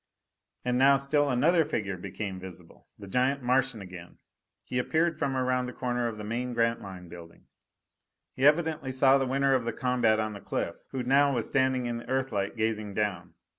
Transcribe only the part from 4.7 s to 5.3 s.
appeared